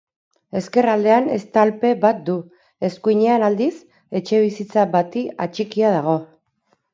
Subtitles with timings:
[0.59, 2.37] Ezkerraldean estalpe bat du,
[2.89, 3.69] eskuinean aldiz,
[4.21, 6.19] etxebizitza bati atxikia dago.